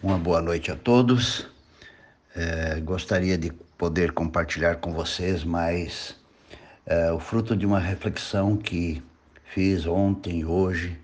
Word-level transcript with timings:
Uma 0.00 0.16
boa 0.16 0.40
noite 0.40 0.70
a 0.70 0.76
todos. 0.76 1.44
É, 2.32 2.78
gostaria 2.78 3.36
de 3.36 3.50
poder 3.76 4.12
compartilhar 4.12 4.76
com 4.76 4.92
vocês 4.92 5.42
mais 5.42 6.14
é, 6.86 7.10
o 7.10 7.18
fruto 7.18 7.56
de 7.56 7.66
uma 7.66 7.80
reflexão 7.80 8.56
que 8.56 9.02
fiz 9.52 9.86
ontem 9.86 10.38
e 10.38 10.44
hoje. 10.44 10.96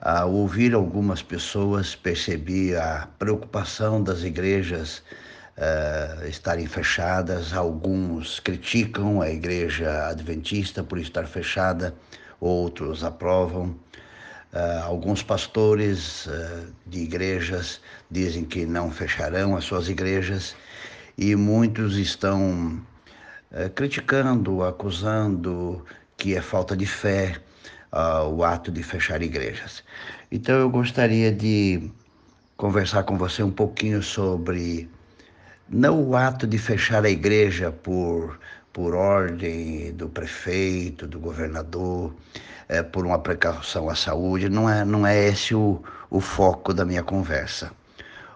Ao 0.00 0.32
ouvir 0.32 0.74
algumas 0.74 1.22
pessoas, 1.22 1.94
percebi 1.94 2.74
a 2.74 3.08
preocupação 3.20 4.02
das 4.02 4.24
igrejas 4.24 5.00
é, 5.56 6.26
estarem 6.28 6.66
fechadas. 6.66 7.52
Alguns 7.52 8.40
criticam 8.40 9.22
a 9.22 9.30
igreja 9.30 10.08
adventista 10.08 10.82
por 10.82 10.98
estar 10.98 11.28
fechada, 11.28 11.94
outros 12.40 13.04
aprovam. 13.04 13.78
Uh, 14.52 14.82
alguns 14.82 15.22
pastores 15.22 16.24
uh, 16.26 16.72
de 16.86 17.00
igrejas 17.00 17.82
dizem 18.10 18.46
que 18.46 18.64
não 18.64 18.90
fecharão 18.90 19.54
as 19.54 19.64
suas 19.64 19.90
igrejas 19.90 20.56
e 21.18 21.36
muitos 21.36 21.98
estão 21.98 22.82
uh, 23.52 23.70
criticando, 23.74 24.64
acusando 24.64 25.84
que 26.16 26.34
é 26.34 26.40
falta 26.40 26.74
de 26.74 26.86
fé 26.86 27.40
o 28.30 28.44
ato 28.44 28.70
de 28.70 28.82
fechar 28.82 29.22
igrejas. 29.22 29.82
Então 30.30 30.56
eu 30.56 30.68
gostaria 30.68 31.32
de 31.32 31.90
conversar 32.56 33.04
com 33.04 33.16
você 33.16 33.42
um 33.42 33.50
pouquinho 33.50 34.02
sobre 34.02 34.90
não 35.68 36.02
o 36.02 36.16
ato 36.16 36.46
de 36.46 36.58
fechar 36.58 37.04
a 37.04 37.10
igreja 37.10 37.70
por, 37.70 38.38
por 38.78 38.94
ordem 38.94 39.92
do 39.94 40.08
prefeito, 40.08 41.04
do 41.04 41.18
governador, 41.18 42.14
é, 42.68 42.80
por 42.80 43.04
uma 43.04 43.18
precaução 43.18 43.90
à 43.90 43.96
saúde, 43.96 44.48
não 44.48 44.70
é, 44.70 44.84
não 44.84 45.04
é 45.04 45.26
esse 45.26 45.52
o, 45.52 45.82
o 46.08 46.20
foco 46.20 46.72
da 46.72 46.84
minha 46.84 47.02
conversa. 47.02 47.72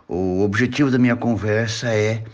O 0.09 0.42
objetivo 0.42 0.91
da 0.91 0.98
minha 0.98 1.15
conversa 1.15 1.95
é, 1.95 2.24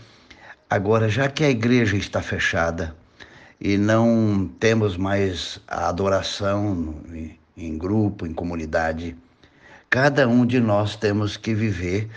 agora, 0.67 1.07
já 1.07 1.29
que 1.29 1.43
a 1.43 1.51
igreja 1.51 1.97
está 1.97 2.19
fechada 2.19 2.95
e 3.61 3.77
não 3.77 4.49
temos 4.59 4.97
mais 4.97 5.61
a 5.67 5.87
adoração 5.87 6.95
em, 7.13 7.39
em 7.55 7.77
grupo, 7.77 8.25
em 8.25 8.33
comunidade, 8.33 9.15
cada 9.87 10.27
um 10.27 10.47
de 10.47 10.59
nós 10.59 10.95
temos 10.95 11.37
que 11.37 11.53
viver 11.53 12.09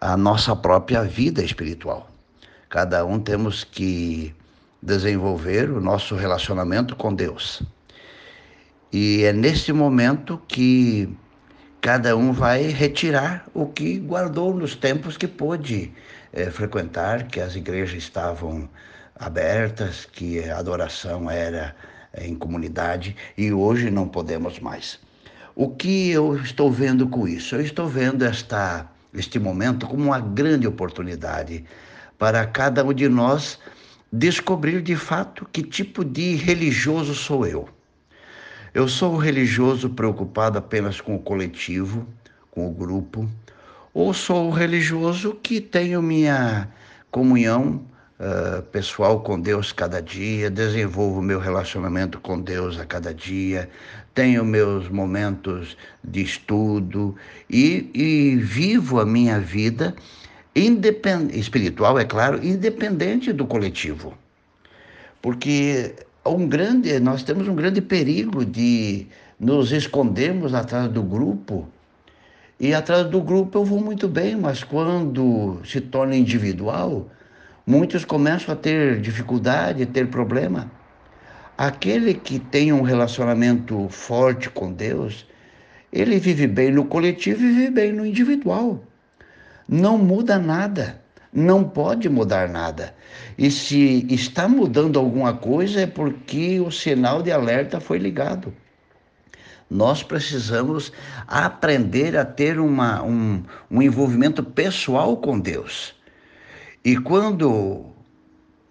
a 0.00 0.16
nossa 0.16 0.56
própria 0.56 1.04
vida 1.04 1.40
espiritual. 1.40 2.10
Cada 2.68 3.06
um 3.06 3.20
temos 3.20 3.62
que 3.62 4.34
desenvolver 4.86 5.68
o 5.68 5.80
nosso 5.80 6.14
relacionamento 6.14 6.94
com 6.94 7.12
Deus. 7.12 7.60
E 8.92 9.24
é 9.24 9.32
nesse 9.32 9.72
momento 9.72 10.40
que 10.46 11.08
cada 11.80 12.16
um 12.16 12.32
vai 12.32 12.68
retirar 12.68 13.44
o 13.52 13.66
que 13.66 13.98
guardou 13.98 14.54
nos 14.54 14.76
tempos 14.76 15.16
que 15.16 15.26
pôde 15.26 15.92
é, 16.32 16.50
frequentar, 16.52 17.24
que 17.26 17.40
as 17.40 17.56
igrejas 17.56 17.98
estavam 17.98 18.68
abertas, 19.18 20.04
que 20.04 20.48
a 20.48 20.58
adoração 20.58 21.28
era 21.28 21.74
é, 22.12 22.24
em 22.24 22.36
comunidade 22.36 23.16
e 23.36 23.52
hoje 23.52 23.90
não 23.90 24.06
podemos 24.06 24.60
mais. 24.60 25.00
O 25.56 25.68
que 25.68 26.10
eu 26.10 26.36
estou 26.36 26.70
vendo 26.70 27.08
com 27.08 27.26
isso? 27.26 27.56
Eu 27.56 27.60
estou 27.60 27.88
vendo 27.88 28.24
esta, 28.24 28.86
este 29.12 29.40
momento 29.40 29.84
como 29.88 30.04
uma 30.04 30.20
grande 30.20 30.68
oportunidade 30.68 31.64
para 32.16 32.46
cada 32.46 32.84
um 32.84 32.92
de 32.94 33.08
nós 33.08 33.58
descobrir 34.12 34.82
de 34.82 34.96
fato 34.96 35.46
que 35.52 35.62
tipo 35.62 36.04
de 36.04 36.34
religioso 36.34 37.14
sou 37.14 37.46
eu. 37.46 37.68
Eu 38.72 38.88
sou 38.88 39.14
um 39.14 39.16
religioso 39.16 39.90
preocupado 39.90 40.58
apenas 40.58 41.00
com 41.00 41.16
o 41.16 41.18
coletivo, 41.18 42.06
com 42.50 42.68
o 42.68 42.70
grupo, 42.70 43.28
ou 43.94 44.12
sou 44.12 44.48
um 44.48 44.50
religioso 44.50 45.34
que 45.42 45.60
tenho 45.60 46.02
minha 46.02 46.68
comunhão 47.10 47.82
uh, 48.20 48.62
pessoal 48.64 49.20
com 49.20 49.40
Deus 49.40 49.72
cada 49.72 50.02
dia, 50.02 50.50
desenvolvo 50.50 51.22
meu 51.22 51.40
relacionamento 51.40 52.20
com 52.20 52.38
Deus 52.38 52.78
a 52.78 52.84
cada 52.84 53.14
dia, 53.14 53.70
tenho 54.14 54.44
meus 54.44 54.88
momentos 54.88 55.76
de 56.04 56.22
estudo 56.22 57.16
e, 57.48 57.90
e 57.94 58.36
vivo 58.36 59.00
a 59.00 59.06
minha 59.06 59.40
vida 59.40 59.94
espiritual, 61.34 61.98
é 61.98 62.04
claro, 62.04 62.44
independente 62.44 63.32
do 63.32 63.46
coletivo. 63.46 64.14
Porque 65.20 65.94
um 66.24 66.48
grande, 66.48 66.98
nós 66.98 67.22
temos 67.22 67.46
um 67.46 67.54
grande 67.54 67.82
perigo 67.82 68.44
de 68.44 69.06
nos 69.38 69.70
escondermos 69.70 70.54
atrás 70.54 70.88
do 70.88 71.02
grupo. 71.02 71.68
E 72.58 72.72
atrás 72.72 73.06
do 73.06 73.20
grupo 73.20 73.58
eu 73.58 73.64
vou 73.64 73.80
muito 73.80 74.08
bem, 74.08 74.34
mas 74.34 74.64
quando 74.64 75.60
se 75.64 75.80
torna 75.80 76.16
individual, 76.16 77.06
muitos 77.66 78.04
começam 78.04 78.54
a 78.54 78.56
ter 78.56 79.00
dificuldade, 79.00 79.82
a 79.82 79.86
ter 79.86 80.08
problema. 80.08 80.70
Aquele 81.58 82.14
que 82.14 82.38
tem 82.38 82.72
um 82.72 82.82
relacionamento 82.82 83.88
forte 83.90 84.48
com 84.48 84.72
Deus, 84.72 85.26
ele 85.92 86.18
vive 86.18 86.46
bem 86.46 86.70
no 86.70 86.86
coletivo 86.86 87.42
e 87.42 87.48
vive 87.48 87.70
bem 87.70 87.92
no 87.92 88.06
individual. 88.06 88.82
Não 89.68 89.98
muda 89.98 90.38
nada 90.38 91.04
não 91.36 91.62
pode 91.62 92.08
mudar 92.08 92.48
nada. 92.48 92.94
E 93.36 93.50
se 93.50 94.06
está 94.08 94.48
mudando 94.48 94.98
alguma 94.98 95.34
coisa 95.34 95.82
é 95.82 95.86
porque 95.86 96.58
o 96.58 96.70
sinal 96.70 97.22
de 97.22 97.30
alerta 97.30 97.78
foi 97.78 97.98
ligado. 97.98 98.54
Nós 99.68 100.02
precisamos 100.02 100.90
aprender 101.26 102.16
a 102.16 102.24
ter 102.24 102.58
uma, 102.58 103.02
um, 103.02 103.42
um 103.70 103.82
envolvimento 103.82 104.42
pessoal 104.42 105.18
com 105.18 105.38
Deus. 105.38 105.94
E 106.82 106.96
quando 106.96 107.84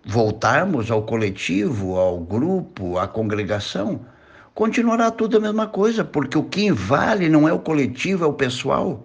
voltarmos 0.04 0.90
ao 0.90 1.04
coletivo, 1.04 1.98
ao 1.98 2.18
grupo, 2.20 2.98
à 2.98 3.08
congregação, 3.08 4.06
continuará 4.56 5.12
tudo 5.12 5.38
a 5.38 5.42
mesma 5.42 5.68
coisa, 5.68 6.04
porque 6.04 6.38
o 6.38 6.44
que 6.44 6.72
vale 6.72 7.30
não 7.30 7.48
é 7.48 7.54
o 7.54 7.60
coletivo, 7.60 8.24
é 8.24 8.28
o 8.28 8.34
pessoal. 8.34 9.04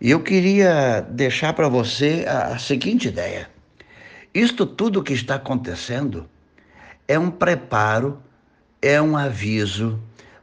E 0.00 0.10
eu 0.10 0.20
queria 0.20 1.00
deixar 1.00 1.52
para 1.52 1.68
você 1.68 2.24
a, 2.28 2.54
a 2.54 2.58
seguinte 2.58 3.08
ideia. 3.08 3.48
Isto 4.32 4.64
tudo 4.64 5.02
que 5.02 5.12
está 5.12 5.34
acontecendo 5.34 6.28
é 7.08 7.18
um 7.18 7.30
preparo, 7.30 8.22
é 8.80 9.00
um 9.02 9.16
aviso 9.16 10.00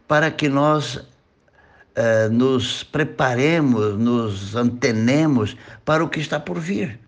para 0.07 0.29
que 0.29 0.49
nós 0.49 0.95
uh, 0.95 2.29
nos 2.31 2.83
preparemos, 2.83 3.97
nos 3.97 4.55
antenemos 4.55 5.55
para 5.85 6.03
o 6.03 6.09
que 6.09 6.19
está 6.19 6.39
por 6.39 6.59
vir. 6.59 6.99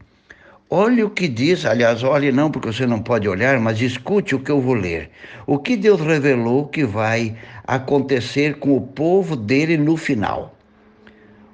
Olhe 0.70 1.02
o 1.02 1.10
que 1.10 1.30
diz, 1.30 1.66
aliás, 1.66 2.04
olhe 2.04 2.32
não 2.32 2.52
porque 2.52 2.68
você 2.72 2.86
não 2.86 3.02
pode 3.02 3.28
olhar, 3.28 3.58
mas 3.60 3.82
escute 3.82 4.36
o 4.36 4.40
que 4.40 4.52
eu 4.52 4.60
vou 4.60 4.74
ler. 4.74 5.10
O 5.46 5.58
que 5.58 5.78
Deus 5.78 6.02
revelou 6.02 6.68
que 6.68 6.84
vai 6.84 7.38
acontecer 7.66 8.60
com 8.60 8.76
o 8.76 8.82
povo 8.82 9.36
dele 9.36 9.78
no 9.78 9.96
final. 9.96 10.57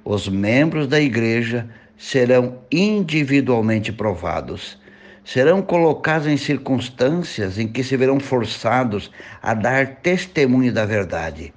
Os 0.04 0.28
membros 0.28 0.86
da 0.86 1.00
igreja 1.00 1.66
serão 1.96 2.58
individualmente 2.70 3.90
provados. 3.90 4.78
Serão 5.24 5.62
colocados 5.62 6.26
em 6.26 6.36
circunstâncias 6.36 7.58
em 7.58 7.66
que 7.66 7.82
se 7.82 7.96
verão 7.96 8.20
forçados 8.20 9.10
a 9.40 9.54
dar 9.54 9.96
testemunho 10.02 10.70
da 10.70 10.84
verdade. 10.84 11.54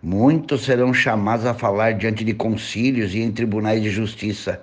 Muitos 0.00 0.64
serão 0.64 0.94
chamados 0.94 1.44
a 1.44 1.52
falar 1.52 1.94
diante 1.94 2.22
de 2.24 2.32
concílios 2.32 3.12
e 3.12 3.18
em 3.18 3.32
tribunais 3.32 3.82
de 3.82 3.90
justiça, 3.90 4.62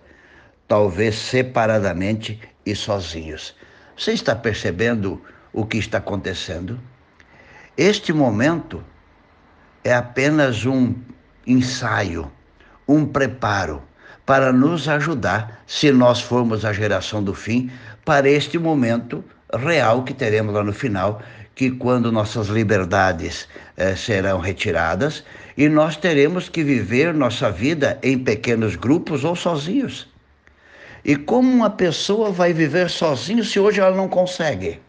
talvez 0.66 1.16
separadamente 1.16 2.40
e 2.66 2.74
sozinhos. 2.74 3.54
Você 3.98 4.14
está 4.14 4.38
percebendo 4.38 5.22
o 5.52 5.66
que 5.66 5.78
está 5.78 5.98
acontecendo? 5.98 6.80
Este 7.76 8.14
momento 8.14 8.82
é 9.84 9.94
apenas 9.94 10.66
um 10.66 10.96
ensaio 11.46 12.32
um 12.88 13.06
preparo 13.06 13.82
para 14.26 14.52
nos 14.52 14.88
ajudar, 14.88 15.64
se 15.66 15.92
nós 15.92 16.22
formos 16.22 16.66
a 16.66 16.74
geração 16.74 17.24
do 17.24 17.34
fim, 17.34 17.72
para 18.04 18.30
este 18.30 18.58
momento 18.58 19.24
real 19.54 20.04
que 20.04 20.14
teremos 20.14 20.54
lá 20.54 20.64
no 20.64 20.74
final, 20.74 21.22
que 21.56 21.72
quando 21.72 22.12
nossas 22.12 22.48
liberdades 22.48 23.48
eh, 23.76 23.96
serão 23.96 24.40
retiradas 24.40 25.24
e 25.58 25.68
nós 25.68 25.98
teremos 25.98 26.50
que 26.50 26.64
viver 26.64 27.14
nossa 27.14 27.50
vida 27.50 27.98
em 28.04 28.20
pequenos 28.20 28.76
grupos 28.76 29.24
ou 29.24 29.36
sozinhos. 29.36 30.08
E 31.04 31.16
como 31.16 31.50
uma 31.50 31.70
pessoa 31.70 32.32
vai 32.32 32.54
viver 32.54 32.90
sozinho 32.90 33.44
se 33.44 33.60
hoje 33.60 33.80
ela 33.80 33.96
não 33.96 34.08
consegue? 34.08 34.80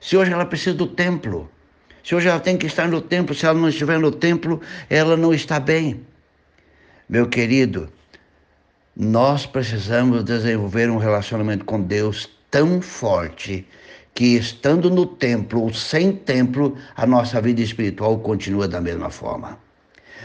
Se 0.00 0.16
hoje 0.16 0.32
ela 0.32 0.46
precisa 0.46 0.76
do 0.76 0.86
templo? 0.86 1.50
Se 2.02 2.14
hoje 2.14 2.28
ela 2.28 2.38
tem 2.38 2.56
que 2.56 2.66
estar 2.66 2.86
no 2.86 3.00
templo, 3.00 3.34
se 3.34 3.44
ela 3.44 3.58
não 3.58 3.68
estiver 3.68 3.98
no 3.98 4.12
templo, 4.12 4.60
ela 4.88 5.16
não 5.16 5.34
está 5.34 5.58
bem. 5.58 6.06
Meu 7.08 7.28
querido, 7.28 7.88
nós 8.96 9.46
precisamos 9.46 10.24
desenvolver 10.24 10.90
um 10.90 10.96
relacionamento 10.96 11.64
com 11.64 11.80
Deus 11.80 12.28
tão 12.50 12.82
forte 12.82 13.64
que, 14.12 14.36
estando 14.36 14.90
no 14.90 15.06
templo 15.06 15.62
ou 15.62 15.72
sem 15.72 16.10
templo, 16.10 16.76
a 16.96 17.06
nossa 17.06 17.40
vida 17.40 17.60
espiritual 17.60 18.18
continua 18.18 18.66
da 18.66 18.80
mesma 18.80 19.08
forma. 19.08 19.56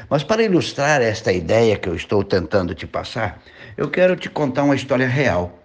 Mas 0.09 0.23
para 0.23 0.41
ilustrar 0.41 1.03
esta 1.03 1.31
ideia 1.31 1.77
que 1.77 1.87
eu 1.87 1.93
estou 1.93 2.23
tentando 2.23 2.73
te 2.73 2.87
passar, 2.87 3.39
eu 3.77 3.87
quero 3.87 4.15
te 4.15 4.27
contar 4.27 4.63
uma 4.63 4.75
história 4.75 5.07
real 5.07 5.59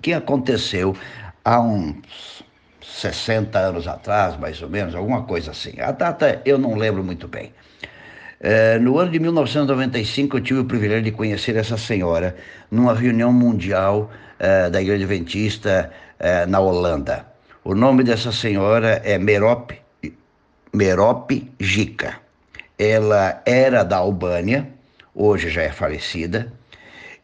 que 0.00 0.14
aconteceu 0.14 0.96
há 1.44 1.60
uns 1.60 2.42
60 2.80 3.58
anos 3.58 3.86
atrás, 3.86 4.38
mais 4.38 4.62
ou 4.62 4.70
menos, 4.70 4.94
alguma 4.94 5.24
coisa 5.24 5.50
assim. 5.50 5.78
A 5.80 5.92
data 5.92 6.40
eu 6.46 6.56
não 6.56 6.76
lembro 6.76 7.04
muito 7.04 7.28
bem. 7.28 7.52
É, 8.40 8.78
no 8.78 8.98
ano 8.98 9.10
de 9.10 9.18
1995, 9.18 10.36
eu 10.36 10.40
tive 10.40 10.60
o 10.60 10.64
privilégio 10.64 11.02
de 11.02 11.12
conhecer 11.12 11.56
essa 11.56 11.76
senhora 11.76 12.36
numa 12.70 12.94
reunião 12.94 13.32
mundial 13.32 14.10
é, 14.38 14.70
da 14.70 14.80
Igreja 14.80 15.04
Adventista 15.04 15.90
é, 16.18 16.46
na 16.46 16.60
Holanda. 16.60 17.26
O 17.64 17.74
nome 17.74 18.04
dessa 18.04 18.30
senhora 18.30 19.02
é 19.04 19.18
Merop, 19.18 19.72
Merop 20.72 21.52
Gica. 21.58 22.20
Ela 22.78 23.42
era 23.44 23.82
da 23.82 23.96
Albânia, 23.96 24.68
hoje 25.12 25.50
já 25.50 25.62
é 25.62 25.72
falecida, 25.72 26.52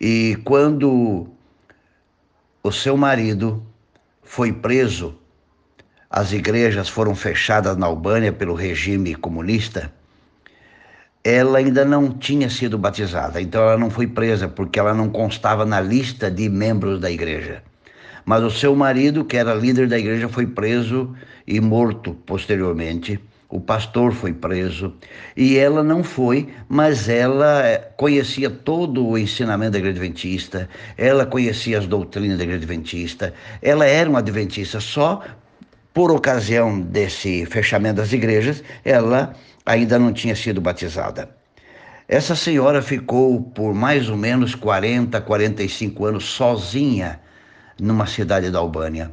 e 0.00 0.36
quando 0.44 1.28
o 2.60 2.72
seu 2.72 2.96
marido 2.96 3.64
foi 4.24 4.52
preso, 4.52 5.16
as 6.10 6.32
igrejas 6.32 6.88
foram 6.88 7.14
fechadas 7.14 7.76
na 7.76 7.86
Albânia 7.86 8.32
pelo 8.32 8.54
regime 8.54 9.14
comunista, 9.14 9.92
ela 11.24 11.56
ainda 11.56 11.86
não 11.86 12.10
tinha 12.10 12.50
sido 12.50 12.76
batizada, 12.76 13.40
então 13.40 13.62
ela 13.62 13.78
não 13.78 13.88
foi 13.88 14.06
presa 14.06 14.46
porque 14.46 14.78
ela 14.78 14.92
não 14.92 15.08
constava 15.08 15.64
na 15.64 15.80
lista 15.80 16.30
de 16.30 16.50
membros 16.50 17.00
da 17.00 17.10
igreja. 17.10 17.62
Mas 18.26 18.42
o 18.42 18.50
seu 18.50 18.76
marido, 18.76 19.24
que 19.24 19.38
era 19.38 19.54
líder 19.54 19.88
da 19.88 19.98
igreja, 19.98 20.28
foi 20.28 20.46
preso 20.46 21.14
e 21.46 21.60
morto 21.60 22.14
posteriormente. 22.26 23.18
O 23.48 23.60
pastor 23.60 24.12
foi 24.12 24.32
preso 24.32 24.94
e 25.36 25.56
ela 25.56 25.82
não 25.82 26.02
foi, 26.02 26.48
mas 26.68 27.08
ela 27.08 27.64
eh, 27.66 27.78
conhecia 27.96 28.50
todo 28.50 29.06
o 29.06 29.16
ensinamento 29.16 29.72
da 29.72 29.78
igreja 29.78 29.98
adventista, 29.98 30.68
ela 30.98 31.24
conhecia 31.24 31.78
as 31.78 31.86
doutrinas 31.86 32.36
da 32.36 32.44
igreja 32.44 32.64
adventista, 32.64 33.32
ela 33.62 33.86
era 33.86 34.10
uma 34.10 34.18
adventista, 34.18 34.80
só 34.80 35.22
por 35.94 36.10
ocasião 36.10 36.80
desse 36.80 37.46
fechamento 37.46 37.96
das 37.96 38.12
igrejas, 38.12 38.64
ela 38.84 39.32
ainda 39.64 39.96
não 39.96 40.12
tinha 40.12 40.34
sido 40.34 40.60
batizada. 40.60 41.30
Essa 42.08 42.34
senhora 42.34 42.82
ficou 42.82 43.40
por 43.40 43.72
mais 43.72 44.10
ou 44.10 44.16
menos 44.16 44.56
40, 44.56 45.20
45 45.20 46.04
anos 46.04 46.24
sozinha 46.24 47.20
numa 47.80 48.06
cidade 48.06 48.50
da 48.50 48.58
Albânia. 48.58 49.12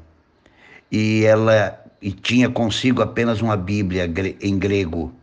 E 0.92 1.24
ela 1.24 1.80
e 2.02 2.12
tinha 2.12 2.50
consigo 2.50 3.02
apenas 3.02 3.42
uma 3.42 3.56
Bíblia 3.56 4.12
em 4.42 4.58
grego. 4.58 5.14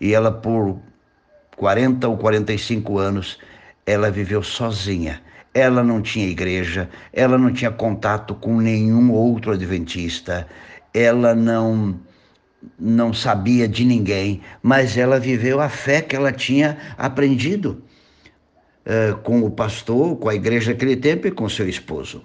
E 0.00 0.12
ela 0.12 0.32
por 0.32 0.80
40 1.56 2.08
ou 2.08 2.16
45 2.18 2.98
anos 2.98 3.38
ela 3.86 4.10
viveu 4.10 4.42
sozinha. 4.42 5.22
Ela 5.54 5.82
não 5.82 6.02
tinha 6.02 6.26
igreja, 6.26 6.90
ela 7.12 7.38
não 7.38 7.52
tinha 7.52 7.70
contato 7.70 8.34
com 8.34 8.60
nenhum 8.60 9.10
outro 9.12 9.52
adventista, 9.52 10.46
ela 10.92 11.34
não 11.34 12.00
não 12.78 13.12
sabia 13.12 13.68
de 13.68 13.84
ninguém, 13.84 14.40
mas 14.62 14.96
ela 14.96 15.18
viveu 15.18 15.60
a 15.60 15.68
fé 15.68 16.00
que 16.02 16.16
ela 16.16 16.32
tinha 16.32 16.76
aprendido 16.96 17.82
uh, 18.84 19.16
com 19.18 19.42
o 19.42 19.50
pastor, 19.50 20.16
com 20.16 20.28
a 20.28 20.34
igreja 20.34 20.72
daquele 20.72 20.96
tempo 20.96 21.26
e 21.26 21.30
com 21.30 21.48
seu 21.48 21.68
esposo. 21.68 22.22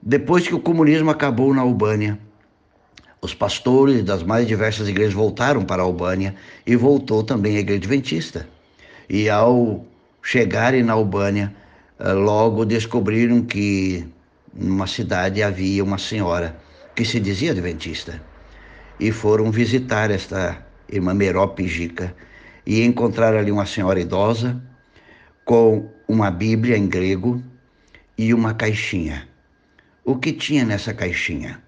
Depois 0.00 0.46
que 0.46 0.54
o 0.54 0.60
comunismo 0.60 1.10
acabou 1.10 1.52
na 1.52 1.62
Albânia, 1.62 2.18
os 3.20 3.34
pastores 3.34 4.04
das 4.04 4.22
mais 4.22 4.46
diversas 4.46 4.88
igrejas 4.88 5.14
voltaram 5.14 5.64
para 5.64 5.82
a 5.82 5.84
Albânia 5.84 6.34
e 6.64 6.76
voltou 6.76 7.24
também 7.24 7.56
a 7.56 7.60
igreja 7.60 7.78
adventista. 7.78 8.48
E 9.08 9.28
ao 9.28 9.84
chegarem 10.22 10.84
na 10.84 10.92
Albânia, 10.92 11.54
uh, 11.98 12.12
logo 12.12 12.64
descobriram 12.64 13.42
que 13.42 14.06
numa 14.54 14.86
cidade 14.86 15.42
havia 15.42 15.82
uma 15.82 15.98
senhora 15.98 16.56
que 16.96 17.04
se 17.04 17.20
dizia 17.20 17.52
adventista 17.52 18.20
e 18.98 19.12
foram 19.12 19.52
visitar 19.52 20.10
esta 20.10 20.66
irmã 20.90 21.14
Gica 21.66 22.16
e 22.64 22.82
encontraram 22.82 23.38
ali 23.38 23.52
uma 23.52 23.66
senhora 23.66 24.00
idosa 24.00 24.60
com 25.44 25.90
uma 26.08 26.30
Bíblia 26.30 26.76
em 26.76 26.88
grego 26.88 27.42
e 28.16 28.32
uma 28.32 28.54
caixinha. 28.54 29.28
O 30.04 30.16
que 30.16 30.32
tinha 30.32 30.64
nessa 30.64 30.94
caixinha? 30.94 31.62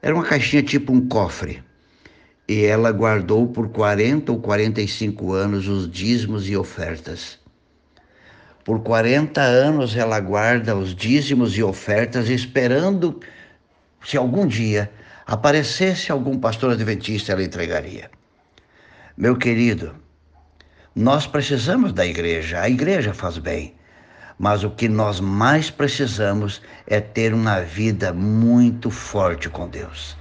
Era 0.00 0.14
uma 0.14 0.24
caixinha 0.24 0.62
tipo 0.62 0.90
um 0.92 1.06
cofre. 1.06 1.62
E 2.48 2.64
ela 2.64 2.90
guardou 2.90 3.46
por 3.46 3.68
40 3.68 4.32
ou 4.32 4.40
45 4.40 5.32
anos 5.32 5.68
os 5.68 5.88
dízimos 5.88 6.48
e 6.48 6.56
ofertas. 6.56 7.38
Por 8.64 8.80
40 8.80 9.40
anos 9.40 9.94
ela 9.94 10.18
guarda 10.18 10.74
os 10.74 10.94
dízimos 10.94 11.56
e 11.56 11.62
ofertas, 11.62 12.28
esperando 12.28 13.20
se 14.04 14.16
algum 14.16 14.46
dia 14.46 14.90
aparecesse 15.26 16.10
algum 16.10 16.38
pastor 16.38 16.72
adventista, 16.72 17.32
ela 17.32 17.42
entregaria. 17.42 18.10
Meu 19.16 19.36
querido, 19.36 19.94
nós 20.94 21.26
precisamos 21.26 21.92
da 21.92 22.04
igreja, 22.04 22.60
a 22.60 22.68
igreja 22.68 23.14
faz 23.14 23.38
bem, 23.38 23.74
mas 24.38 24.64
o 24.64 24.70
que 24.70 24.88
nós 24.88 25.20
mais 25.20 25.70
precisamos 25.70 26.62
é 26.86 27.00
ter 27.00 27.32
uma 27.34 27.60
vida 27.60 28.12
muito 28.12 28.90
forte 28.90 29.48
com 29.48 29.68
Deus, 29.68 30.16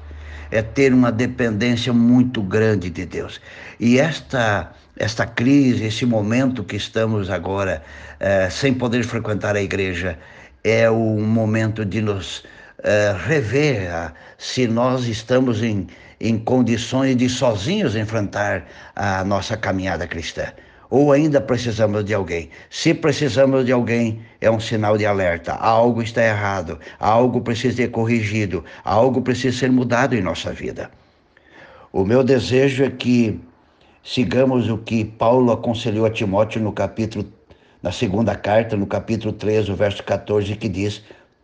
é 0.52 0.62
ter 0.62 0.94
uma 0.94 1.12
dependência 1.12 1.92
muito 1.94 2.42
grande 2.44 2.90
de 2.90 3.06
Deus. 3.06 3.42
E 3.80 3.98
esta, 3.98 4.74
esta 4.98 5.26
crise, 5.26 5.86
esse 5.86 6.06
momento 6.06 6.64
que 6.64 6.76
estamos 6.76 7.30
agora 7.30 7.82
é, 8.20 8.50
sem 8.50 8.74
poder 8.74 9.04
frequentar 9.06 9.56
a 9.56 9.62
igreja, 9.62 10.20
é 10.64 10.90
o 10.90 11.18
momento 11.20 11.86
de 11.86 12.02
nos 12.02 12.44
uh, 12.80 13.18
rever 13.28 14.14
se 14.38 14.68
nós 14.68 15.06
estamos 15.08 15.62
em, 15.62 15.88
em 16.20 16.38
condições 16.38 17.16
de 17.16 17.30
sozinhos 17.30 17.96
enfrentar 17.96 18.66
a 18.96 19.24
nossa 19.24 19.58
caminhada 19.58 20.08
cristã. 20.08 20.46
Ou 20.90 21.12
ainda 21.12 21.40
precisamos 21.40 22.04
de 22.04 22.16
alguém. 22.16 22.50
Se 22.70 22.96
precisamos 22.96 23.64
de 23.64 23.72
alguém, 23.72 24.22
é 24.42 24.50
um 24.50 24.60
sinal 24.60 24.98
de 24.98 25.06
alerta. 25.06 25.54
Algo 25.54 26.02
está 26.02 26.24
errado, 26.24 26.80
algo 27.00 27.42
precisa 27.42 27.76
ser 27.76 27.92
corrigido, 27.92 28.66
algo 28.84 29.22
precisa 29.22 29.56
ser 29.56 29.72
mudado 29.72 30.16
em 30.16 30.22
nossa 30.22 30.52
vida. 30.52 30.90
O 31.92 32.04
meu 32.04 32.24
desejo 32.24 32.84
é 32.84 32.90
que 32.90 33.40
sigamos 34.04 34.68
o 34.70 34.80
que 34.80 35.06
Paulo 35.06 35.52
aconselhou 35.52 36.08
a 36.08 36.10
Timóteo 36.10 36.60
no 36.62 36.72
capítulo, 36.72 37.32
na 37.84 37.92
segunda 37.92 38.36
carta, 38.36 38.76
no 38.76 38.88
capítulo 38.88 39.32
3, 39.32 39.70
o 39.70 39.76
verso 39.76 40.04
14, 40.04 40.56
que 40.56 40.68
diz: 40.68 41.04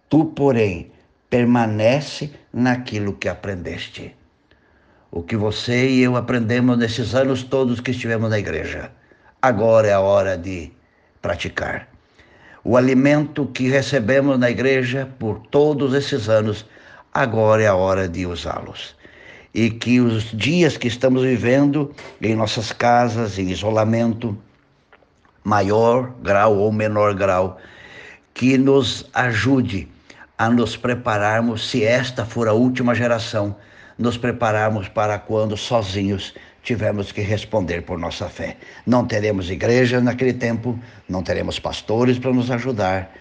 Tu, 0.10 0.26
porém, 0.26 0.92
permanece 1.36 2.32
naquilo 2.54 3.12
que 3.12 3.28
aprendeste. 3.28 4.16
O 5.12 5.22
que 5.22 5.36
você 5.36 5.90
e 5.90 6.02
eu 6.02 6.16
aprendemos 6.16 6.78
nesses 6.78 7.14
anos 7.14 7.44
todos 7.44 7.82
que 7.82 7.92
estivemos 7.92 8.30
na 8.30 8.40
igreja. 8.40 8.90
Agora 9.42 9.86
é 9.86 9.92
a 9.92 10.00
hora 10.00 10.38
de 10.38 10.72
praticar. 11.22 11.90
O 12.64 12.78
alimento 12.78 13.48
que 13.48 13.68
recebemos 13.68 14.40
na 14.40 14.50
igreja 14.50 15.10
por 15.20 15.40
todos 15.48 15.94
esses 15.94 16.30
anos, 16.30 16.66
agora 17.14 17.64
é 17.64 17.68
a 17.68 17.76
hora 17.76 18.08
de 18.08 18.26
usá-los. 18.26 18.96
E 19.54 19.70
que 19.70 20.00
os 20.00 20.32
dias 20.32 20.78
que 20.78 20.88
estamos 20.88 21.22
vivendo 21.22 21.94
em 22.22 22.34
nossas 22.34 22.72
casas, 22.72 23.38
em 23.38 23.50
isolamento, 23.50 24.38
maior 25.44 26.16
grau 26.22 26.58
ou 26.58 26.72
menor 26.72 27.14
grau, 27.14 27.58
que 28.34 28.58
nos 28.58 29.06
ajude 29.14 29.94
a 30.38 30.50
nos 30.50 30.76
prepararmos, 30.76 31.70
se 31.70 31.84
esta 31.84 32.26
for 32.26 32.48
a 32.48 32.54
última 32.54 32.94
geração, 32.94 33.56
nos 33.98 34.18
prepararmos 34.18 34.90
para 34.90 35.18
quando 35.18 35.56
sozinhos 35.56 36.34
tivermos 36.62 37.12
que 37.12 37.22
responder 37.22 37.84
por 37.84 37.98
nossa 37.98 38.28
fé. 38.28 38.58
Não 38.86 39.06
teremos 39.06 39.50
igreja 39.50 40.02
naquele 40.02 40.34
tempo, 40.34 40.78
não 41.08 41.24
teremos 41.24 41.60
pastores 41.60 42.20
para 42.20 42.34
nos 42.34 42.52
ajudar, 42.52 43.12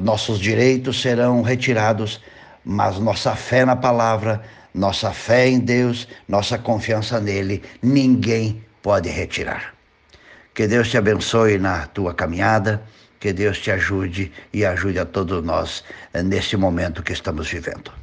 nossos 0.00 0.38
direitos 0.38 1.02
serão 1.02 1.42
retirados, 1.42 2.20
mas 2.64 2.98
nossa 2.98 3.34
fé 3.34 3.64
na 3.64 3.76
palavra, 3.76 4.40
nossa 4.72 5.10
fé 5.10 5.48
em 5.48 5.58
Deus, 5.58 6.08
nossa 6.26 6.56
confiança 6.56 7.20
nele, 7.20 7.62
ninguém 7.82 8.64
pode 8.82 9.10
retirar. 9.10 9.74
Que 10.54 10.66
Deus 10.66 10.88
te 10.88 10.96
abençoe 10.96 11.58
na 11.58 11.86
tua 11.86 12.14
caminhada 12.14 12.82
que 13.22 13.32
Deus 13.32 13.60
te 13.60 13.70
ajude 13.70 14.32
e 14.52 14.66
ajude 14.66 14.98
a 14.98 15.06
todos 15.06 15.44
nós 15.44 15.84
nesse 16.24 16.56
momento 16.56 17.04
que 17.04 17.12
estamos 17.12 17.48
vivendo. 17.48 17.92